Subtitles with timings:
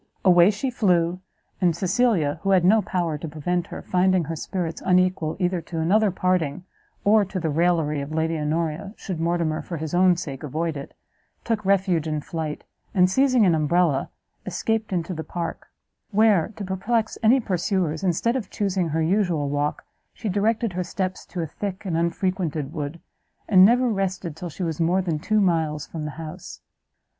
[0.25, 1.19] Away she flew,
[1.61, 5.77] and Cecilia, who had no power to prevent her, finding her spirits unequal either to
[5.79, 6.63] another parting,
[7.03, 10.95] or to the raillery of Lady Honoria, should Mortimer, for his own sake, avoid it,
[11.43, 12.63] took refuge in flight,
[12.95, 14.09] and seizing an umbrella,
[14.43, 15.67] escaped into the park;
[16.09, 19.83] where, to perplex any pursuers, instead of chusing her usual walk,
[20.15, 22.99] she directed her steps to a thick and unfrequented wood,
[23.47, 26.59] and never rested till she was more than two miles from the house.